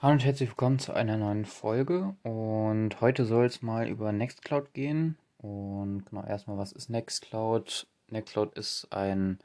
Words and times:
Hallo 0.00 0.12
und 0.12 0.24
herzlich 0.24 0.50
willkommen 0.50 0.78
zu 0.78 0.92
einer 0.92 1.16
neuen 1.16 1.44
Folge. 1.44 2.14
Und 2.22 3.00
heute 3.00 3.24
soll 3.24 3.46
es 3.46 3.62
mal 3.62 3.88
über 3.88 4.12
Nextcloud 4.12 4.72
gehen. 4.72 5.18
Und 5.38 6.04
genau, 6.06 6.22
erstmal, 6.24 6.56
was 6.56 6.70
ist 6.70 6.88
Nextcloud? 6.88 7.88
Nextcloud 8.08 8.56
ist 8.56 8.86
ein, 8.92 9.40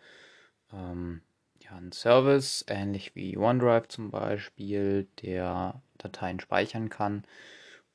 ähm, 0.72 1.22
ja, 1.60 1.72
ein 1.76 1.92
Service, 1.92 2.64
ähnlich 2.68 3.16
wie 3.16 3.36
OneDrive 3.36 3.88
zum 3.88 4.12
Beispiel, 4.12 5.08
der 5.24 5.82
Dateien 5.98 6.40
speichern 6.40 6.90
kann 6.90 7.24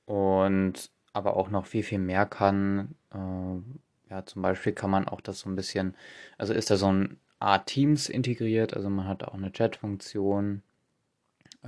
und 0.05 0.91
aber 1.13 1.37
auch 1.37 1.51
noch 1.51 1.67
viel, 1.67 1.85
viel 1.85 2.01
mehr 2.01 2.27
kann. 2.27 2.97
Äh, 3.15 4.11
ja, 4.11 4.27
zum 4.27 4.43
Beispiel 4.43 4.73
kann 4.73 4.91
man 4.91 5.07
auch 5.07 5.21
das 5.21 5.39
so 5.39 5.49
ein 5.49 5.55
bisschen, 5.55 5.97
also 6.39 6.53
ist 6.55 6.73
da 6.73 6.77
so 6.77 6.91
ein 6.93 7.21
Art 7.39 7.67
Teams 7.67 8.09
integriert, 8.09 8.75
also 8.75 8.91
man 8.91 9.07
hat 9.07 9.23
auch 9.23 9.35
eine 9.35 9.53
Chat-Funktion 9.53 10.63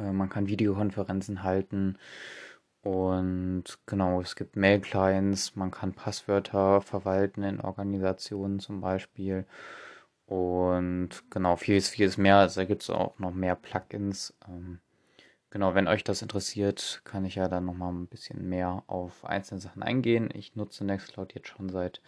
äh, 0.00 0.12
man 0.12 0.28
kann 0.28 0.48
Videokonferenzen 0.48 1.42
halten 1.42 1.98
und 2.82 3.64
genau, 3.86 4.20
es 4.22 4.36
gibt 4.36 4.56
Mail-Clients, 4.56 5.54
man 5.56 5.70
kann 5.70 5.92
Passwörter 5.92 6.80
verwalten 6.80 7.42
in 7.42 7.60
Organisationen 7.60 8.58
zum 8.58 8.80
Beispiel 8.80 9.46
und 10.26 11.10
genau, 11.30 11.56
vieles, 11.56 11.88
vieles 11.88 12.16
mehr. 12.16 12.36
Also 12.36 12.60
da 12.60 12.64
gibt 12.64 12.82
es 12.82 12.90
auch 12.90 13.18
noch 13.18 13.32
mehr 13.34 13.56
Plugins. 13.56 14.32
Ähm, 14.48 14.80
genau, 15.50 15.74
wenn 15.74 15.88
euch 15.88 16.04
das 16.04 16.22
interessiert, 16.22 17.02
kann 17.04 17.24
ich 17.24 17.34
ja 17.34 17.48
dann 17.48 17.66
nochmal 17.66 17.92
ein 17.92 18.06
bisschen 18.06 18.48
mehr 18.48 18.84
auf 18.86 19.24
einzelne 19.24 19.60
Sachen 19.60 19.82
eingehen. 19.82 20.30
Ich 20.32 20.56
nutze 20.56 20.84
Nextcloud 20.84 21.34
jetzt 21.34 21.48
schon 21.48 21.68
seit 21.68 22.00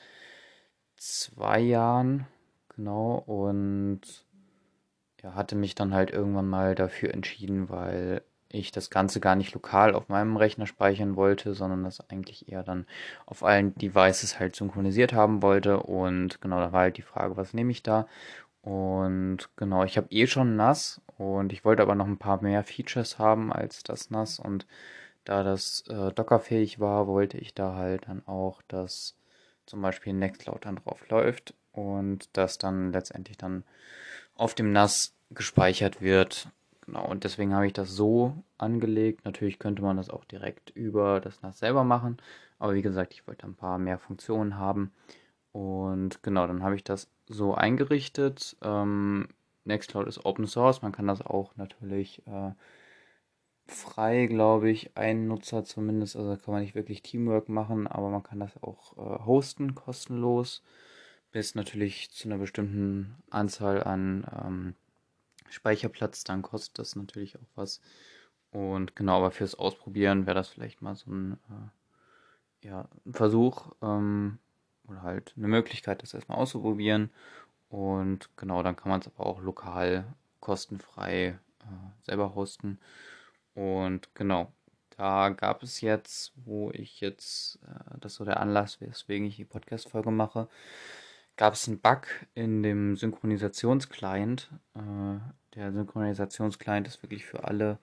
zwei 0.97 1.59
Jahren, 1.61 2.27
genau, 2.69 3.17
und 3.27 4.03
ja, 5.23 5.35
hatte 5.35 5.57
mich 5.57 5.75
dann 5.75 5.95
halt 5.95 6.11
irgendwann 6.11 6.49
mal 6.49 6.75
dafür 6.75 7.13
entschieden, 7.15 7.69
weil 7.69 8.23
ich 8.49 8.71
das 8.71 8.91
Ganze 8.91 9.21
gar 9.21 9.35
nicht 9.35 9.55
lokal 9.55 9.95
auf 9.95 10.09
meinem 10.09 10.37
Rechner 10.37 10.67
speichern 10.67 11.17
wollte, 11.17 11.55
sondern 11.55 11.85
das 11.85 12.09
eigentlich 12.11 12.51
eher 12.51 12.63
dann 12.63 12.87
auf 13.27 13.43
allen 13.45 13.75
Devices 13.77 14.39
halt 14.39 14.57
synchronisiert 14.57 15.13
haben 15.15 15.43
wollte. 15.43 15.81
Und 15.81 16.41
genau, 16.41 16.59
da 16.61 16.73
war 16.73 16.83
halt 16.83 16.99
die 16.99 17.03
Frage, 17.03 17.37
was 17.37 17.55
nehme 17.55 17.73
ich 17.73 17.83
da? 17.83 18.07
Und 18.63 19.49
genau, 19.57 19.85
ich 19.85 19.97
habe 19.97 20.09
eh 20.11 20.27
schon 20.27 20.57
NAS 20.57 21.01
und 21.19 21.53
ich 21.53 21.65
wollte 21.65 21.83
aber 21.83 21.95
noch 21.95 22.07
ein 22.07 22.19
paar 22.19 22.43
mehr 22.43 22.63
Features 22.65 23.19
haben 23.19 23.53
als 23.53 23.83
das 23.83 24.11
NAS. 24.11 24.39
Und 24.39 24.67
da 25.25 25.43
das 25.43 25.85
äh, 25.89 26.13
Dockerfähig 26.13 26.81
war, 26.81 27.07
wollte 27.07 27.39
ich 27.39 27.55
da 27.55 27.75
halt 27.75 28.09
dann 28.09 28.27
auch, 28.27 28.63
dass 28.69 29.17
zum 29.67 29.83
Beispiel 29.83 30.13
Nextcloud 30.13 30.65
dann 30.65 30.77
drauf 30.77 31.09
läuft 31.09 31.55
und 31.73 32.29
das 32.37 32.59
dann 32.59 32.93
letztendlich 32.93 33.39
dann 33.39 33.65
auf 34.43 34.57
dem 34.57 34.73
NAS 34.73 35.15
gespeichert 35.31 36.03
wird. 36.03 36.49
Genau, 36.85 37.07
und 37.07 37.23
deswegen 37.23 37.55
habe 37.55 37.69
ich 37.69 37.73
das 37.75 37.91
so 37.91 38.43
angelegt. 38.59 39.25
Natürlich 39.25 39.61
könnte 39.61 39.83
man 39.83 39.97
das 39.97 40.11
auch 40.11 40.25
direkt 40.25 40.71
über 40.71 41.21
das 41.21 41.43
NAS 41.43 41.61
selber 41.61 41.85
machen. 41.85 42.17
Aber 42.59 42.75
wie 42.75 42.83
gesagt, 42.83 43.15
ich 43.15 43.25
wollte 43.29 43.47
ein 43.47 43.55
paar 43.55 43.79
mehr 43.79 43.99
Funktionen 43.99 44.59
haben. 44.59 44.93
Und 45.53 46.25
genau, 46.25 46.49
dann 46.49 46.65
habe 46.65 46.75
ich 46.75 46.83
das 46.83 47.09
so 47.29 47.55
eingerichtet. 47.55 48.57
Ähm, 48.63 49.29
Nextcloud 49.65 50.09
ist 50.09 50.25
Open 50.25 50.49
Source. 50.49 50.83
Man 50.83 50.91
kann 50.91 51.07
das 51.07 51.23
auch 51.23 51.55
natürlich 51.55 52.27
äh, 52.27 52.51
frei, 53.69 54.27
glaube 54.27 54.71
ich, 54.71 54.97
ein 54.97 55.29
Nutzer 55.29 55.65
zumindest. 55.65 56.17
Also 56.17 56.37
kann 56.37 56.55
man 56.55 56.63
nicht 56.63 56.75
wirklich 56.75 57.03
Teamwork 57.03 57.49
machen, 57.49 57.87
aber 57.87 58.11
man 58.11 58.25
kann 58.25 58.41
das 58.41 58.61
auch 58.61 58.97
äh, 58.97 59.25
hosten, 59.25 59.77
kostenlos 59.77 60.65
bis 61.33 61.55
natürlich 61.55 62.11
zu 62.11 62.29
einer 62.29 62.39
bestimmten 62.39 63.17
Anzahl 63.31 63.83
an 63.83 64.27
ähm, 64.45 64.75
Speicherplatz, 65.49 66.25
dann 66.25 66.43
kostet 66.43 66.79
das 66.79 66.95
natürlich 66.95 67.37
auch 67.37 67.51
was. 67.55 67.81
Und 68.51 68.95
genau, 68.95 69.19
aber 69.19 69.31
fürs 69.31 69.55
Ausprobieren 69.55 70.27
wäre 70.27 70.35
das 70.35 70.49
vielleicht 70.49 70.83
mal 70.83 70.95
so 70.95 71.11
ein, 71.11 71.33
äh, 71.33 72.67
ja, 72.69 72.89
ein 73.07 73.15
Versuch 73.15 73.73
ähm, 73.83 74.39
oder 74.87 75.03
halt 75.03 75.33
eine 75.37 75.49
Möglichkeit, 75.49 76.03
das 76.03 76.15
erstmal 76.15 76.39
auszuprobieren. 76.39 77.11
Und 77.71 78.29
genau, 78.37 78.63
dann 78.63 78.77
kann 78.77 78.91
man 78.91 79.01
es 79.01 79.07
aber 79.07 79.25
auch 79.27 79.41
lokal 79.41 80.05
kostenfrei 80.41 81.39
äh, 81.61 81.65
selber 82.03 82.35
hosten. 82.35 82.79
Und 83.55 84.15
genau, 84.15 84.53
da 84.97 85.31
gab 85.31 85.63
es 85.63 85.81
jetzt, 85.81 86.33
wo 86.37 86.71
ich 86.73 87.01
jetzt, 87.01 87.59
äh, 87.67 87.99
das 88.01 88.13
ist 88.13 88.19
so 88.19 88.25
der 88.27 88.41
Anlass, 88.41 88.81
weswegen 88.83 89.27
ich 89.27 89.37
die 89.37 89.45
Podcast-Folge 89.47 90.11
mache, 90.11 90.49
gab 91.43 91.55
es 91.55 91.67
einen 91.67 91.81
Bug 91.81 92.07
in 92.35 92.63
dem 92.63 92.95
Synchronisationsclient. 92.95 94.49
Äh, 94.77 95.19
der 95.57 95.73
Synchronisationsclient 95.73 96.87
ist 96.87 97.03
wirklich 97.03 97.27
für 97.27 97.43
alle 97.43 97.81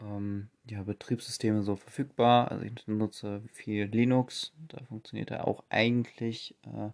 ähm, 0.00 0.48
ja, 0.68 0.82
Betriebssysteme 0.82 1.62
so 1.62 1.76
verfügbar. 1.76 2.50
Also 2.50 2.64
ich 2.64 2.72
nutze 2.88 3.40
viel 3.52 3.84
Linux, 3.84 4.52
da 4.66 4.82
funktioniert 4.82 5.30
er 5.30 5.46
auch 5.46 5.62
eigentlich 5.68 6.56
äh, 6.64 6.90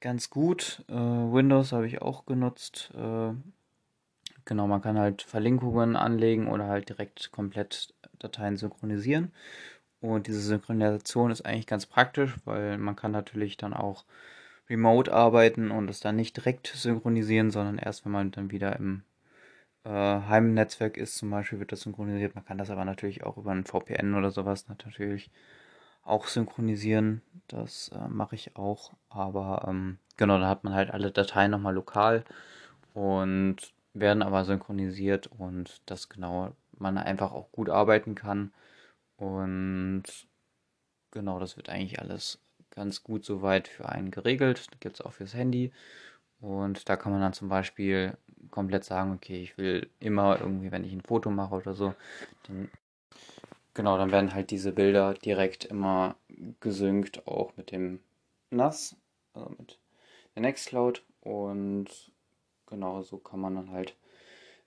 ganz 0.00 0.28
gut. 0.28 0.84
Äh, 0.88 0.94
Windows 0.94 1.70
habe 1.70 1.86
ich 1.86 2.02
auch 2.02 2.26
genutzt. 2.26 2.90
Äh, 2.96 3.32
genau, 4.44 4.66
man 4.66 4.82
kann 4.82 4.98
halt 4.98 5.22
Verlinkungen 5.22 5.94
anlegen 5.94 6.48
oder 6.48 6.66
halt 6.66 6.88
direkt 6.88 7.30
komplett 7.30 7.94
Dateien 8.18 8.56
synchronisieren. 8.56 9.30
Und 10.00 10.26
diese 10.26 10.40
Synchronisation 10.40 11.30
ist 11.30 11.46
eigentlich 11.46 11.68
ganz 11.68 11.86
praktisch, 11.86 12.34
weil 12.44 12.76
man 12.76 12.96
kann 12.96 13.12
natürlich 13.12 13.56
dann 13.56 13.72
auch 13.72 14.04
remote 14.70 15.12
arbeiten 15.12 15.70
und 15.70 15.90
es 15.90 16.00
dann 16.00 16.16
nicht 16.16 16.36
direkt 16.36 16.68
synchronisieren, 16.68 17.50
sondern 17.50 17.78
erst, 17.78 18.04
wenn 18.04 18.12
man 18.12 18.30
dann 18.30 18.50
wieder 18.50 18.76
im 18.76 19.02
äh, 19.84 19.90
Heimnetzwerk 19.90 20.96
ist, 20.96 21.16
zum 21.16 21.30
Beispiel, 21.30 21.58
wird 21.58 21.72
das 21.72 21.82
synchronisiert. 21.82 22.34
Man 22.34 22.44
kann 22.44 22.58
das 22.58 22.70
aber 22.70 22.84
natürlich 22.84 23.24
auch 23.24 23.36
über 23.36 23.50
ein 23.50 23.64
VPN 23.64 24.14
oder 24.14 24.30
sowas 24.30 24.68
natürlich 24.68 25.30
auch 26.02 26.26
synchronisieren. 26.26 27.22
Das 27.48 27.90
äh, 27.94 28.08
mache 28.08 28.36
ich 28.36 28.56
auch. 28.56 28.92
Aber 29.08 29.66
ähm, 29.68 29.98
genau, 30.16 30.38
da 30.38 30.48
hat 30.48 30.64
man 30.64 30.74
halt 30.74 30.90
alle 30.90 31.10
Dateien 31.10 31.50
nochmal 31.50 31.74
lokal 31.74 32.24
und 32.94 33.56
werden 33.92 34.22
aber 34.22 34.44
synchronisiert 34.44 35.26
und 35.26 35.82
das 35.86 36.08
genau 36.08 36.54
man 36.78 36.96
einfach 36.98 37.32
auch 37.32 37.50
gut 37.52 37.68
arbeiten 37.68 38.14
kann. 38.14 38.52
Und 39.16 40.04
genau, 41.10 41.38
das 41.38 41.56
wird 41.56 41.68
eigentlich 41.68 42.00
alles 42.00 42.38
ganz 42.70 43.02
gut 43.02 43.24
soweit 43.24 43.68
für 43.68 43.88
einen 43.88 44.10
geregelt. 44.10 44.68
Gibt 44.80 44.96
es 44.96 45.00
auch 45.04 45.12
fürs 45.12 45.34
Handy. 45.34 45.72
Und 46.40 46.88
da 46.88 46.96
kann 46.96 47.12
man 47.12 47.20
dann 47.20 47.32
zum 47.32 47.48
Beispiel 47.48 48.16
komplett 48.50 48.84
sagen, 48.84 49.12
okay, 49.12 49.42
ich 49.42 49.58
will 49.58 49.88
immer 50.00 50.40
irgendwie, 50.40 50.72
wenn 50.72 50.84
ich 50.84 50.92
ein 50.92 51.02
Foto 51.02 51.30
mache 51.30 51.56
oder 51.56 51.74
so, 51.74 51.94
dann, 52.46 52.70
genau, 53.74 53.98
dann 53.98 54.12
werden 54.12 54.32
halt 54.34 54.50
diese 54.50 54.72
Bilder 54.72 55.14
direkt 55.14 55.66
immer 55.66 56.16
gesynkt, 56.60 57.26
auch 57.26 57.56
mit 57.56 57.70
dem 57.70 58.00
NAS, 58.50 58.96
also 59.34 59.50
mit 59.58 59.78
der 60.34 60.42
Nextcloud. 60.42 61.02
Und 61.20 61.88
genau 62.66 63.02
so 63.02 63.18
kann 63.18 63.40
man 63.40 63.54
dann 63.56 63.70
halt 63.70 63.94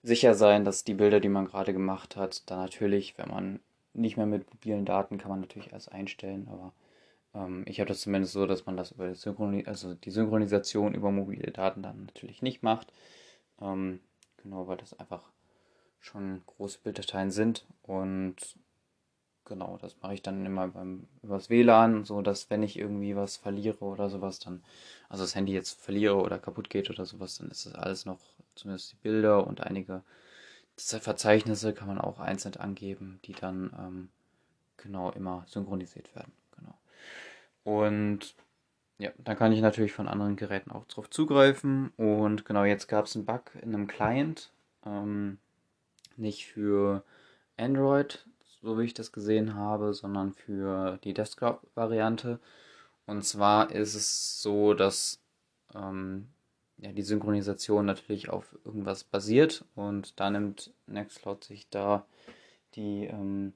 sicher 0.02 0.34
sein, 0.34 0.64
dass 0.64 0.84
die 0.84 0.94
Bilder, 0.94 1.18
die 1.18 1.28
man 1.28 1.46
gerade 1.46 1.72
gemacht 1.72 2.14
hat, 2.16 2.48
dann 2.50 2.58
natürlich, 2.60 3.18
wenn 3.18 3.30
man 3.30 3.60
nicht 3.94 4.16
mehr 4.16 4.26
mit 4.26 4.48
mobilen 4.52 4.84
Daten 4.84 5.18
kann 5.18 5.30
man 5.30 5.40
natürlich 5.40 5.72
alles 5.72 5.88
einstellen, 5.88 6.46
aber 6.50 6.72
ich 7.66 7.80
habe 7.80 7.88
das 7.88 8.00
zumindest 8.00 8.32
so, 8.32 8.46
dass 8.46 8.64
man 8.66 8.76
das 8.76 8.92
über 8.92 9.08
die, 9.08 9.14
Synchroni 9.14 9.66
also 9.66 9.94
die 9.94 10.10
Synchronisation 10.10 10.94
über 10.94 11.10
mobile 11.10 11.50
Daten 11.50 11.82
dann 11.82 12.04
natürlich 12.04 12.42
nicht 12.42 12.62
macht. 12.62 12.92
Ähm, 13.60 14.00
genau, 14.42 14.68
weil 14.68 14.76
das 14.76 14.98
einfach 14.98 15.24
schon 16.00 16.42
große 16.46 16.78
Bilddateien 16.82 17.30
sind 17.30 17.66
und 17.82 18.36
genau, 19.44 19.78
das 19.80 19.96
mache 20.00 20.14
ich 20.14 20.22
dann 20.22 20.44
immer 20.46 20.68
beim 20.68 21.08
übers 21.22 21.50
WLAN, 21.50 22.04
so 22.04 22.22
dass 22.22 22.50
wenn 22.50 22.62
ich 22.62 22.78
irgendwie 22.78 23.16
was 23.16 23.36
verliere 23.36 23.84
oder 23.84 24.10
sowas, 24.10 24.38
dann, 24.38 24.62
also 25.08 25.24
das 25.24 25.34
Handy 25.34 25.52
jetzt 25.52 25.80
verliere 25.80 26.16
oder 26.16 26.38
kaputt 26.38 26.70
geht 26.70 26.90
oder 26.90 27.04
sowas, 27.04 27.38
dann 27.38 27.50
ist 27.50 27.66
das 27.66 27.74
alles 27.74 28.04
noch, 28.06 28.20
zumindest 28.54 28.92
die 28.92 28.96
Bilder 28.96 29.46
und 29.46 29.60
einige 29.62 30.02
Verzeichnisse 30.76 31.72
kann 31.72 31.88
man 31.88 31.98
auch 32.00 32.20
einzeln 32.20 32.56
angeben, 32.56 33.20
die 33.24 33.32
dann 33.32 33.72
ähm, 33.78 34.08
genau 34.76 35.10
immer 35.12 35.44
synchronisiert 35.48 36.14
werden. 36.14 36.32
Und 37.64 38.34
ja, 38.98 39.10
dann 39.18 39.36
kann 39.36 39.52
ich 39.52 39.60
natürlich 39.60 39.92
von 39.92 40.08
anderen 40.08 40.36
Geräten 40.36 40.70
auch 40.70 40.86
drauf 40.86 41.10
zugreifen. 41.10 41.92
Und 41.96 42.44
genau, 42.44 42.64
jetzt 42.64 42.86
gab 42.86 43.06
es 43.06 43.16
einen 43.16 43.26
Bug 43.26 43.52
in 43.60 43.74
einem 43.74 43.86
Client. 43.86 44.52
Ähm, 44.86 45.38
nicht 46.16 46.46
für 46.46 47.02
Android, 47.56 48.26
so 48.62 48.78
wie 48.78 48.84
ich 48.84 48.94
das 48.94 49.12
gesehen 49.12 49.54
habe, 49.54 49.94
sondern 49.94 50.32
für 50.32 50.98
die 51.04 51.14
Desktop-Variante. 51.14 52.38
Und 53.06 53.24
zwar 53.24 53.70
ist 53.70 53.94
es 53.94 54.40
so, 54.40 54.74
dass 54.74 55.20
ähm, 55.74 56.28
ja, 56.78 56.92
die 56.92 57.02
Synchronisation 57.02 57.86
natürlich 57.86 58.30
auf 58.30 58.56
irgendwas 58.64 59.04
basiert 59.04 59.64
und 59.74 60.18
da 60.18 60.30
nimmt 60.30 60.72
Nextcloud 60.86 61.44
sich 61.44 61.68
da 61.68 62.06
die 62.74 63.04
ähm, 63.04 63.52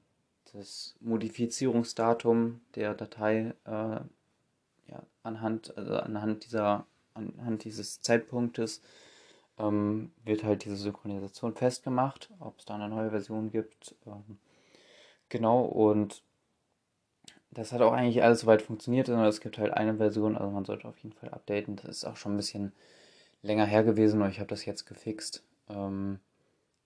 das 0.53 0.95
Modifizierungsdatum 0.99 2.61
der 2.75 2.93
Datei 2.93 3.53
äh, 3.65 3.99
ja, 4.87 5.03
anhand, 5.23 5.77
also 5.77 5.95
anhand, 5.97 6.45
dieser, 6.45 6.85
anhand 7.13 7.63
dieses 7.63 8.01
Zeitpunktes 8.01 8.81
ähm, 9.57 10.11
wird 10.23 10.43
halt 10.43 10.65
diese 10.65 10.77
Synchronisation 10.77 11.53
festgemacht, 11.55 12.29
ob 12.39 12.59
es 12.59 12.65
da 12.65 12.75
eine 12.75 12.89
neue 12.89 13.11
Version 13.11 13.51
gibt. 13.51 13.95
Ähm, 14.05 14.39
genau, 15.29 15.61
und 15.61 16.23
das 17.51 17.71
hat 17.71 17.81
auch 17.81 17.93
eigentlich 17.93 18.23
alles 18.23 18.41
soweit 18.41 18.61
funktioniert, 18.61 19.07
sondern 19.07 19.25
es 19.25 19.41
gibt 19.41 19.57
halt 19.57 19.73
eine 19.73 19.95
Version, 19.95 20.37
also 20.37 20.51
man 20.51 20.65
sollte 20.65 20.87
auf 20.87 20.97
jeden 20.99 21.15
Fall 21.15 21.29
updaten. 21.29 21.75
Das 21.75 21.85
ist 21.85 22.05
auch 22.05 22.15
schon 22.15 22.33
ein 22.33 22.37
bisschen 22.37 22.73
länger 23.41 23.65
her 23.65 23.83
gewesen 23.83 24.21
und 24.21 24.29
ich 24.29 24.39
habe 24.39 24.49
das 24.49 24.65
jetzt 24.65 24.85
gefixt. 24.85 25.43
Ähm, 25.69 26.19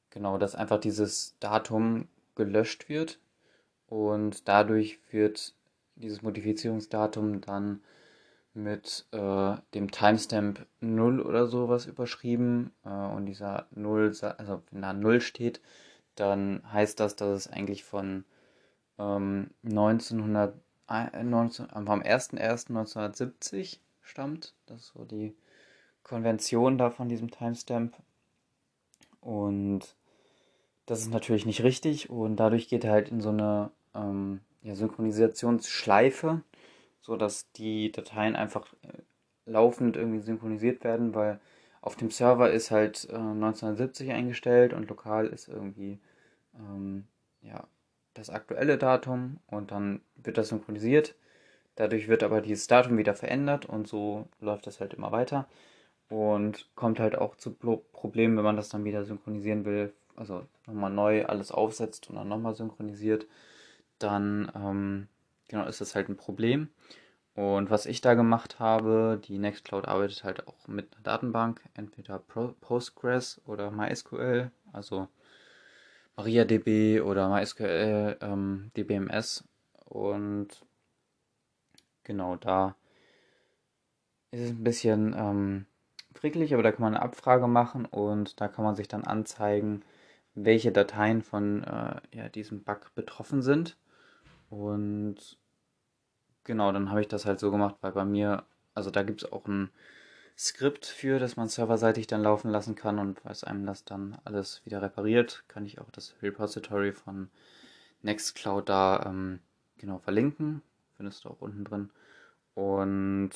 genau, 0.09 0.37
dass 0.37 0.55
einfach 0.55 0.79
dieses 0.79 1.35
Datum 1.39 2.07
gelöscht 2.35 2.89
wird 2.89 3.19
und 3.93 4.47
dadurch 4.47 4.99
wird 5.11 5.53
dieses 5.97 6.23
Modifizierungsdatum 6.23 7.41
dann 7.41 7.81
mit 8.55 9.05
äh, 9.11 9.55
dem 9.75 9.91
Timestamp 9.91 10.65
0 10.81 11.21
oder 11.21 11.45
sowas 11.45 11.85
überschrieben 11.85 12.71
äh, 12.83 12.89
und 12.89 13.27
dieser 13.27 13.67
0, 13.69 14.11
also 14.39 14.63
wenn 14.71 14.81
da 14.81 14.93
0 14.93 15.21
steht, 15.21 15.61
dann 16.15 16.63
heißt 16.73 16.99
das, 16.99 17.15
dass 17.15 17.45
es 17.45 17.47
eigentlich 17.47 17.83
von 17.83 18.25
ähm, 18.97 19.51
1900, 19.63 20.55
äh, 20.89 21.23
19, 21.23 21.67
vom 21.67 22.01
01.01.1970 22.01 23.77
stammt. 24.01 24.55
Das 24.65 24.81
ist 24.81 24.93
so 24.95 25.05
die 25.05 25.35
Konvention 26.01 26.79
da 26.79 26.89
von 26.89 27.09
diesem 27.09 27.29
Timestamp. 27.29 27.95
Und 29.21 29.95
das 30.87 31.01
ist 31.01 31.11
natürlich 31.11 31.45
nicht 31.45 31.61
richtig 31.61 32.09
und 32.09 32.37
dadurch 32.37 32.67
geht 32.69 32.83
er 32.85 32.91
halt 32.91 33.09
in 33.09 33.21
so 33.21 33.29
eine 33.29 33.69
ähm, 33.95 34.41
ja, 34.61 34.75
Synchronisationsschleife, 34.75 36.41
sodass 37.01 37.51
die 37.51 37.91
Dateien 37.91 38.35
einfach 38.35 38.73
äh, 38.83 39.01
laufend 39.45 39.97
irgendwie 39.97 40.19
synchronisiert 40.19 40.83
werden, 40.83 41.13
weil 41.13 41.39
auf 41.81 41.95
dem 41.95 42.11
Server 42.11 42.49
ist 42.49 42.71
halt 42.71 43.07
äh, 43.09 43.15
1970 43.15 44.11
eingestellt 44.11 44.73
und 44.73 44.89
lokal 44.89 45.27
ist 45.27 45.49
irgendwie 45.49 45.99
ähm, 46.55 47.05
ja, 47.41 47.67
das 48.13 48.29
aktuelle 48.29 48.77
Datum 48.77 49.39
und 49.47 49.71
dann 49.71 50.01
wird 50.15 50.37
das 50.37 50.49
synchronisiert. 50.49 51.15
Dadurch 51.75 52.07
wird 52.07 52.23
aber 52.23 52.41
dieses 52.41 52.67
Datum 52.67 52.97
wieder 52.97 53.15
verändert 53.15 53.65
und 53.65 53.87
so 53.87 54.27
läuft 54.39 54.67
das 54.67 54.79
halt 54.79 54.93
immer 54.93 55.11
weiter 55.11 55.47
und 56.09 56.69
kommt 56.75 56.99
halt 56.99 57.17
auch 57.17 57.35
zu 57.35 57.53
Problemen, 57.53 58.37
wenn 58.37 58.43
man 58.43 58.55
das 58.55 58.69
dann 58.69 58.85
wieder 58.85 59.03
synchronisieren 59.03 59.65
will. 59.65 59.93
Also 60.15 60.45
nochmal 60.67 60.91
neu 60.91 61.25
alles 61.25 61.51
aufsetzt 61.51 62.09
und 62.09 62.15
dann 62.15 62.27
nochmal 62.27 62.53
synchronisiert, 62.53 63.25
dann 64.03 64.51
ähm, 64.55 65.07
genau 65.47 65.65
ist 65.65 65.81
das 65.81 65.95
halt 65.95 66.09
ein 66.09 66.17
Problem. 66.17 66.69
Und 67.35 67.71
was 67.71 67.87
ich 67.87 68.01
da 68.01 68.13
gemacht 68.13 68.59
habe, 68.59 69.19
die 69.23 69.39
Nextcloud 69.39 69.87
arbeitet 69.87 70.23
halt 70.23 70.47
auch 70.47 70.67
mit 70.67 70.93
einer 70.93 71.03
Datenbank, 71.03 71.61
entweder 71.73 72.19
Postgres 72.19 73.41
oder 73.45 73.71
MySQL, 73.71 74.51
also 74.71 75.07
MariaDB 76.15 77.01
oder 77.01 77.29
MySQL 77.29 78.17
ähm, 78.21 78.71
DBMS. 78.77 79.45
Und 79.85 80.63
genau 82.03 82.35
da 82.35 82.75
ist 84.29 84.41
es 84.41 84.49
ein 84.51 84.63
bisschen 84.63 85.15
ähm, 85.17 85.65
fricklich, 86.13 86.53
aber 86.53 86.63
da 86.63 86.71
kann 86.71 86.81
man 86.81 86.95
eine 86.95 87.03
Abfrage 87.03 87.47
machen 87.47 87.85
und 87.85 88.39
da 88.41 88.47
kann 88.47 88.65
man 88.65 88.75
sich 88.75 88.87
dann 88.87 89.05
anzeigen, 89.05 89.83
welche 90.35 90.71
Dateien 90.71 91.21
von 91.21 91.63
äh, 91.63 91.95
ja, 92.15 92.29
diesem 92.29 92.63
Bug 92.63 92.91
betroffen 92.95 93.41
sind. 93.41 93.77
Und 94.53 95.15
genau, 96.43 96.71
dann 96.71 96.91
habe 96.91 97.01
ich 97.01 97.07
das 97.07 97.25
halt 97.25 97.39
so 97.39 97.49
gemacht, 97.49 97.75
weil 97.81 97.91
bei 97.91 98.05
mir, 98.05 98.43
also 98.75 98.91
da 98.91 99.01
gibt 99.01 99.23
es 99.23 99.31
auch 99.31 99.47
ein 99.47 99.71
Skript 100.37 100.85
für, 100.85 101.17
das 101.19 101.37
man 101.37 101.47
serverseitig 101.47 102.05
dann 102.05 102.21
laufen 102.21 102.51
lassen 102.51 102.75
kann 102.75 102.99
und 102.99 103.23
was 103.25 103.43
einem 103.43 103.65
das 103.65 103.83
dann 103.83 104.17
alles 104.25 104.61
wieder 104.63 104.81
repariert, 104.81 105.43
kann 105.47 105.65
ich 105.65 105.79
auch 105.81 105.89
das 105.91 106.15
Repository 106.21 106.91
von 106.91 107.29
Nextcloud 108.03 108.69
da 108.69 109.03
ähm, 109.07 109.39
genau 109.77 109.97
verlinken. 109.97 110.61
Findest 110.97 111.25
du 111.25 111.29
auch 111.29 111.41
unten 111.41 111.63
drin. 111.63 111.89
Und 112.53 113.31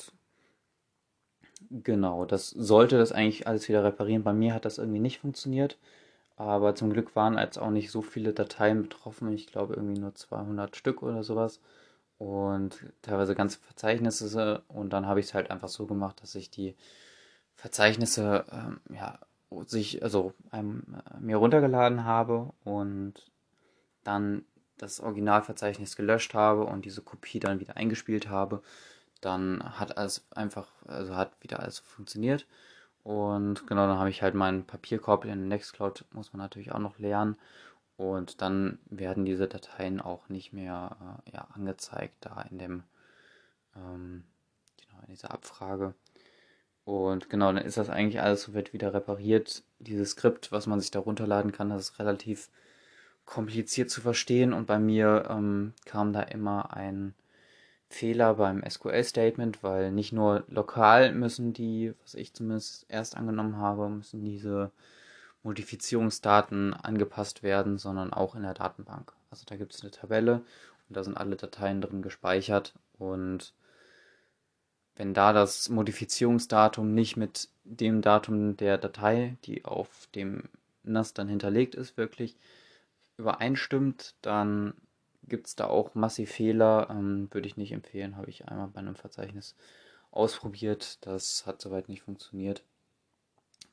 genau, 1.70 2.26
das 2.26 2.50
sollte 2.50 2.96
das 2.96 3.10
eigentlich 3.10 3.48
alles 3.48 3.68
wieder 3.68 3.82
reparieren. 3.82 4.22
Bei 4.22 4.32
mir 4.32 4.54
hat 4.54 4.64
das 4.64 4.78
irgendwie 4.78 5.00
nicht 5.00 5.18
funktioniert. 5.18 5.78
Aber 6.38 6.76
zum 6.76 6.92
Glück 6.92 7.16
waren 7.16 7.36
jetzt 7.36 7.58
auch 7.58 7.70
nicht 7.70 7.90
so 7.90 8.00
viele 8.00 8.32
Dateien 8.32 8.82
betroffen. 8.82 9.32
Ich 9.32 9.48
glaube 9.48 9.74
irgendwie 9.74 10.00
nur 10.00 10.14
200 10.14 10.76
Stück 10.76 11.02
oder 11.02 11.24
sowas 11.24 11.60
und 12.18 12.78
teilweise 13.02 13.34
ganze 13.34 13.58
Verzeichnisse 13.58 14.62
und 14.68 14.92
dann 14.92 15.06
habe 15.06 15.18
ich 15.18 15.26
es 15.26 15.34
halt 15.34 15.50
einfach 15.50 15.68
so 15.68 15.86
gemacht, 15.86 16.22
dass 16.22 16.36
ich 16.36 16.50
die 16.50 16.76
Verzeichnisse 17.56 18.44
ähm, 18.52 18.80
ja 18.94 19.18
sich 19.66 20.02
also 20.04 20.32
einem, 20.50 20.84
äh, 21.10 21.20
mir 21.20 21.38
runtergeladen 21.38 22.04
habe 22.04 22.52
und 22.62 23.14
dann 24.04 24.44
das 24.76 25.00
Originalverzeichnis 25.00 25.96
gelöscht 25.96 26.34
habe 26.34 26.64
und 26.64 26.84
diese 26.84 27.02
Kopie 27.02 27.40
dann 27.40 27.58
wieder 27.58 27.76
eingespielt 27.76 28.28
habe, 28.28 28.62
dann 29.20 29.78
hat 29.78 29.98
alles 29.98 30.24
einfach, 30.30 30.68
also 30.86 31.16
hat 31.16 31.32
wieder 31.42 31.58
alles 31.60 31.80
funktioniert. 31.80 32.46
Und 33.08 33.66
genau, 33.66 33.86
dann 33.86 33.96
habe 33.96 34.10
ich 34.10 34.20
halt 34.20 34.34
meinen 34.34 34.66
Papierkorb 34.66 35.24
in 35.24 35.48
Nextcloud, 35.48 36.04
muss 36.12 36.34
man 36.34 36.40
natürlich 36.42 36.72
auch 36.72 36.78
noch 36.78 36.98
lernen. 36.98 37.38
Und 37.96 38.42
dann 38.42 38.78
werden 38.84 39.24
diese 39.24 39.48
Dateien 39.48 40.02
auch 40.02 40.28
nicht 40.28 40.52
mehr 40.52 41.22
äh, 41.26 41.30
ja, 41.32 41.48
angezeigt 41.54 42.16
da 42.20 42.42
in 42.50 42.58
dem 42.58 42.82
ähm, 43.74 44.24
genau, 44.76 45.00
in 45.06 45.14
dieser 45.14 45.30
Abfrage. 45.30 45.94
Und 46.84 47.30
genau, 47.30 47.50
dann 47.50 47.64
ist 47.64 47.78
das 47.78 47.88
eigentlich 47.88 48.20
alles 48.20 48.42
so 48.42 48.52
wird 48.52 48.74
wieder 48.74 48.92
repariert. 48.92 49.62
Dieses 49.78 50.10
Skript, 50.10 50.52
was 50.52 50.66
man 50.66 50.78
sich 50.78 50.90
da 50.90 50.98
runterladen 50.98 51.50
kann, 51.50 51.70
das 51.70 51.84
ist 51.84 51.98
relativ 51.98 52.50
kompliziert 53.24 53.88
zu 53.88 54.02
verstehen. 54.02 54.52
Und 54.52 54.66
bei 54.66 54.78
mir 54.78 55.28
ähm, 55.30 55.72
kam 55.86 56.12
da 56.12 56.20
immer 56.20 56.74
ein 56.76 57.14
Fehler 57.90 58.34
beim 58.34 58.62
SQL-Statement, 58.68 59.62
weil 59.62 59.90
nicht 59.92 60.12
nur 60.12 60.44
lokal 60.48 61.12
müssen 61.14 61.52
die, 61.52 61.94
was 62.02 62.14
ich 62.14 62.34
zumindest 62.34 62.86
erst 62.88 63.16
angenommen 63.16 63.56
habe, 63.56 63.88
müssen 63.88 64.24
diese 64.24 64.70
Modifizierungsdaten 65.42 66.74
angepasst 66.74 67.42
werden, 67.42 67.78
sondern 67.78 68.12
auch 68.12 68.34
in 68.34 68.42
der 68.42 68.54
Datenbank. 68.54 69.12
Also 69.30 69.44
da 69.46 69.56
gibt 69.56 69.74
es 69.74 69.82
eine 69.82 69.90
Tabelle 69.90 70.42
und 70.88 70.96
da 70.96 71.02
sind 71.02 71.16
alle 71.16 71.36
Dateien 71.36 71.80
drin 71.80 72.02
gespeichert 72.02 72.74
und 72.98 73.54
wenn 74.96 75.14
da 75.14 75.32
das 75.32 75.68
Modifizierungsdatum 75.68 76.92
nicht 76.92 77.16
mit 77.16 77.48
dem 77.64 78.02
Datum 78.02 78.56
der 78.56 78.78
Datei, 78.78 79.36
die 79.44 79.64
auf 79.64 80.08
dem 80.14 80.48
NAS 80.82 81.14
dann 81.14 81.28
hinterlegt 81.28 81.76
ist, 81.76 81.96
wirklich 81.96 82.36
übereinstimmt, 83.16 84.14
dann 84.22 84.74
gibt 85.28 85.46
es 85.46 85.56
da 85.56 85.66
auch 85.66 85.94
massiv 85.94 86.30
Fehler. 86.30 86.88
Ähm, 86.90 87.28
würde 87.30 87.46
ich 87.46 87.56
nicht 87.56 87.72
empfehlen, 87.72 88.16
habe 88.16 88.30
ich 88.30 88.48
einmal 88.48 88.68
bei 88.68 88.80
einem 88.80 88.96
Verzeichnis 88.96 89.54
ausprobiert. 90.10 90.98
Das 91.06 91.46
hat 91.46 91.60
soweit 91.60 91.88
nicht 91.88 92.02
funktioniert. 92.02 92.62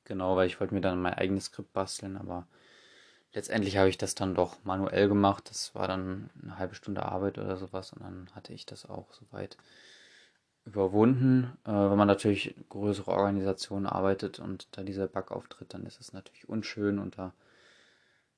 Genau, 0.05 0.35
weil 0.35 0.47
ich 0.47 0.59
wollte 0.59 0.73
mir 0.73 0.81
dann 0.81 1.01
mein 1.01 1.15
eigenes 1.15 1.45
Skript 1.45 1.73
basteln, 1.73 2.15
aber 2.15 2.47
letztendlich 3.33 3.77
habe 3.77 3.89
ich 3.89 3.97
das 3.97 4.15
dann 4.15 4.35
doch 4.35 4.63
manuell 4.63 5.07
gemacht. 5.07 5.49
Das 5.49 5.73
war 5.73 5.87
dann 5.87 6.29
eine 6.41 6.59
halbe 6.59 6.75
Stunde 6.75 7.03
Arbeit 7.03 7.37
oder 7.37 7.57
sowas 7.57 7.91
und 7.93 8.03
dann 8.03 8.29
hatte 8.35 8.53
ich 8.53 8.65
das 8.65 8.87
auch 8.87 9.11
soweit 9.13 9.57
überwunden. 10.65 11.57
Äh, 11.65 11.71
wenn 11.71 11.97
man 11.97 12.07
natürlich 12.07 12.55
größere 12.69 13.11
Organisationen 13.11 13.85
arbeitet 13.85 14.39
und 14.39 14.67
da 14.71 14.83
dieser 14.83 15.07
Bug 15.07 15.31
auftritt, 15.31 15.73
dann 15.73 15.85
ist 15.85 15.99
es 15.99 16.13
natürlich 16.13 16.47
unschön 16.49 16.99
und 16.99 17.17
da 17.17 17.33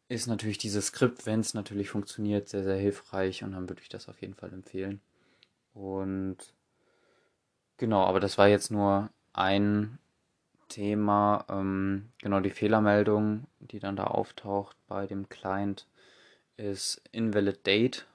ist 0.10 0.28
natürlich 0.28 0.58
dieses 0.58 0.88
Skript, 0.88 1.26
wenn 1.26 1.42
es 1.42 1.54
natürlich 1.54 1.90
funktioniert, 1.90 2.48
sehr, 2.48 2.64
sehr 2.64 2.78
hilfreich 2.78 3.44
und 3.44 3.52
dann 3.52 3.68
würde 3.68 3.82
ich 3.82 3.90
das 3.90 4.08
auf 4.08 4.22
jeden 4.22 4.36
Fall 4.36 4.54
empfehlen. 4.54 5.02
Und 5.74 6.38
genau, 7.78 8.04
aber 8.06 8.20
das 8.20 8.38
war 8.38 8.48
jetzt 8.48 8.72
nur 8.72 9.10
ein 9.34 10.00
Thema, 10.70 11.46
ähm, 11.50 12.10
genau 12.22 12.40
die 12.40 12.50
Fehlermeldung, 12.50 13.48
die 13.60 13.80
dann 13.80 13.96
da 13.96 14.06
auftaucht 14.06 14.76
bei 14.88 15.08
dem 15.08 15.30
Client, 15.30 15.88
ist 16.58 17.02
invalid 17.12 17.66
date. 17.66 18.06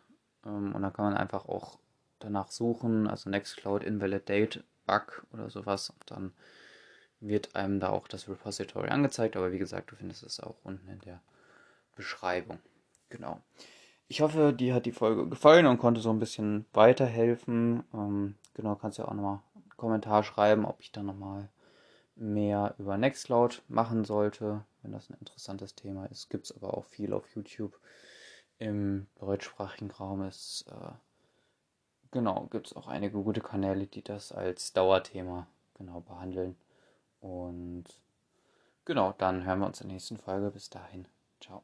Ähm, 0.45 0.75
und 0.75 0.83
da 0.83 0.91
kann 0.91 1.07
man 1.07 1.17
einfach 1.17 1.47
auch 1.47 1.79
danach 2.19 2.51
suchen, 2.51 3.07
also 3.07 3.31
Nextcloud 3.31 3.85
invalid 3.85 4.29
date 4.29 4.65
Bug 4.87 5.27
oder 5.33 5.51
sowas. 5.51 5.91
Und 5.91 6.11
dann 6.11 6.33
wird 7.21 7.55
einem 7.55 7.81
da 7.81 7.91
auch 7.91 8.09
das 8.09 8.29
Repository 8.29 8.89
angezeigt. 8.89 9.37
Aber 9.37 9.53
wie 9.53 9.59
gesagt, 9.59 9.93
du 9.93 9.97
findest 9.97 10.23
es 10.23 10.41
auch 10.41 10.57
unten 10.65 10.89
in 10.89 11.01
der 11.01 11.21
Beschreibung. 11.97 12.59
Genau. 13.09 13.41
Ich 14.09 14.21
hoffe, 14.21 14.53
dir 14.53 14.75
hat 14.75 14.87
die 14.87 14.93
Folge 14.93 15.27
gefallen 15.29 15.67
und 15.67 15.79
konnte 15.79 16.01
so 16.01 16.11
ein 16.11 16.19
bisschen 16.19 16.67
weiterhelfen. 16.73 17.85
Ähm, 17.95 18.35
genau, 18.55 18.75
kannst 18.75 18.99
ja 18.99 19.07
auch 19.07 19.15
nochmal 19.15 19.41
einen 19.55 19.77
Kommentar 19.77 20.23
schreiben, 20.23 20.65
ob 20.65 20.81
ich 20.81 20.93
da 20.93 21.03
nochmal 21.03 21.49
mehr 22.15 22.75
über 22.79 22.99
Nextcloud 22.99 23.63
machen 23.69 24.05
sollte, 24.05 24.65
wenn 24.83 24.93
das 24.93 25.09
ein 25.09 25.17
interessantes 25.19 25.75
Thema 25.75 26.07
ist. 26.07 26.29
Gibt 26.29 26.45
es 26.45 26.57
aber 26.57 26.77
auch 26.77 26.85
viel 26.85 27.13
auf 27.13 27.27
YouTube. 27.35 27.79
Im 28.59 29.07
deutschsprachigen 29.19 29.91
Raum 29.91 30.23
ist, 30.23 30.67
äh, 30.69 30.93
genau, 32.11 32.49
gibt 32.51 32.69
es 32.69 32.77
auch 32.77 32.87
einige 32.87 33.23
gute 33.23 33.41
Kanäle, 33.41 33.87
die 33.87 34.03
das 34.03 34.31
als 34.31 34.73
Dauerthema 34.73 35.47
genau 35.75 36.01
behandeln. 36.01 36.57
Und 37.21 37.85
genau, 38.85 39.15
dann 39.19 39.45
hören 39.45 39.61
wir 39.61 39.67
uns 39.67 39.81
in 39.81 39.89
der 39.89 39.95
nächsten 39.95 40.19
Folge. 40.19 40.51
Bis 40.51 40.71
dahin. 40.71 41.07
Ciao. 41.41 41.63